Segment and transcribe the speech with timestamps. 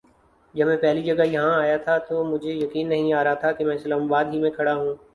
[0.55, 3.51] جب میں پہلی جگہ یہاں آیا تھا تو مجھے بھی یقین نہیں آ رہا تھا
[3.51, 4.93] کہ میں اسلام آباد ہی میں کھڑا ہوں۔